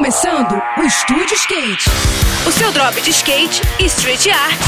[0.00, 1.90] começando o Estúdio Skate.
[2.48, 4.58] O seu drop de skate e street art.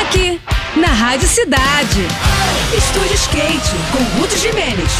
[0.00, 0.40] Aqui,
[0.74, 2.00] na Rádio Cidade.
[2.74, 4.90] Estúdio Skate, com Ruth Jimenez.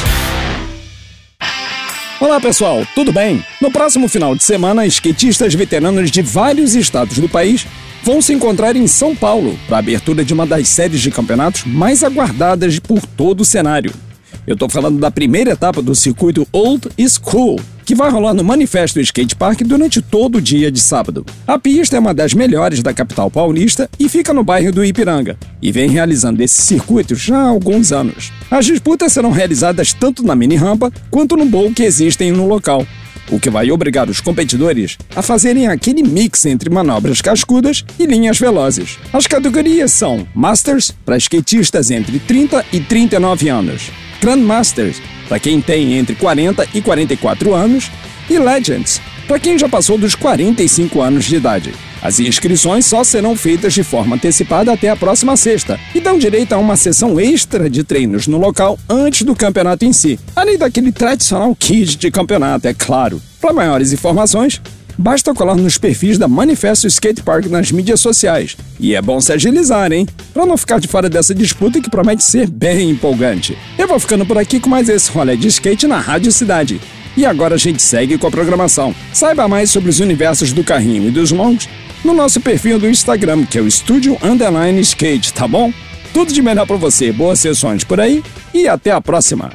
[2.21, 3.43] Olá pessoal, tudo bem?
[3.59, 7.67] No próximo final de semana, skatistas veteranos de vários estados do país
[8.03, 11.65] vão se encontrar em São Paulo para a abertura de uma das séries de campeonatos
[11.65, 13.95] mais aguardadas por todo o cenário.
[14.47, 17.59] Eu tô falando da primeira etapa do circuito Old School,
[17.91, 21.27] que vai rolar no Manifesto Skate Park durante todo o dia de sábado.
[21.45, 25.37] A pista é uma das melhores da capital paulista e fica no bairro do Ipiranga,
[25.61, 28.31] e vem realizando esse circuito já há alguns anos.
[28.49, 32.87] As disputas serão realizadas tanto na mini rampa quanto no bowl que existem no local,
[33.29, 38.39] o que vai obrigar os competidores a fazerem aquele mix entre manobras cascudas e linhas
[38.39, 39.01] velozes.
[39.13, 45.95] As categorias são Masters, para skatistas entre 30 e 39 anos, Grandmasters, para quem tem
[45.95, 47.91] entre 40 e 44 anos,
[48.29, 51.73] e Legends, para quem já passou dos 45 anos de idade.
[52.03, 56.53] As inscrições só serão feitas de forma antecipada até a próxima sexta e dão direito
[56.53, 60.91] a uma sessão extra de treinos no local antes do campeonato em si, além daquele
[60.91, 63.21] tradicional kit de campeonato, é claro.
[63.41, 64.61] Para maiores informações,
[64.97, 68.57] basta colar nos perfis da Manifesto Skate Park nas mídias sociais.
[68.79, 70.07] E é bom se agilizar, hein?
[70.33, 73.57] Para não ficar de fora dessa disputa que promete ser bem empolgante.
[73.79, 76.81] Eu vou ficando por aqui com mais esse rolê de skate na Rádio Cidade.
[77.17, 78.95] E agora a gente segue com a programação.
[79.13, 81.69] Saiba mais sobre os universos do carrinho e dos longos
[82.05, 85.73] no nosso perfil do Instagram, que é o Estúdio Underline Skate, tá bom?
[86.13, 89.51] Tudo de melhor para você, boas sessões por aí e até a próxima!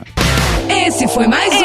[0.70, 1.65] Esse foi mais um.